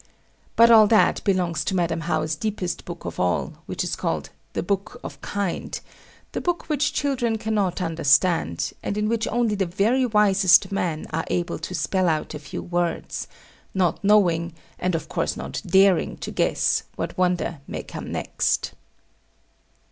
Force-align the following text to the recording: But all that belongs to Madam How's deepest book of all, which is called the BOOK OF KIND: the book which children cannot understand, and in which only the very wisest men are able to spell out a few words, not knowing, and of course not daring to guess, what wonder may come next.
But 0.55 0.71
all 0.71 0.87
that 0.87 1.23
belongs 1.23 1.63
to 1.65 1.75
Madam 1.75 1.99
How's 1.99 2.33
deepest 2.33 2.85
book 2.85 3.05
of 3.05 3.19
all, 3.19 3.53
which 3.67 3.83
is 3.83 3.95
called 3.95 4.31
the 4.53 4.63
BOOK 4.63 4.99
OF 5.03 5.21
KIND: 5.21 5.79
the 6.31 6.41
book 6.41 6.67
which 6.67 6.91
children 6.91 7.37
cannot 7.37 7.83
understand, 7.83 8.71
and 8.81 8.97
in 8.97 9.07
which 9.07 9.27
only 9.27 9.53
the 9.53 9.67
very 9.67 10.03
wisest 10.07 10.71
men 10.71 11.05
are 11.13 11.27
able 11.27 11.59
to 11.59 11.75
spell 11.75 12.09
out 12.09 12.33
a 12.33 12.39
few 12.39 12.63
words, 12.63 13.27
not 13.75 14.03
knowing, 14.03 14.55
and 14.79 14.95
of 14.95 15.07
course 15.07 15.37
not 15.37 15.61
daring 15.63 16.17
to 16.17 16.31
guess, 16.31 16.81
what 16.95 17.15
wonder 17.15 17.61
may 17.67 17.83
come 17.83 18.11
next. 18.11 18.71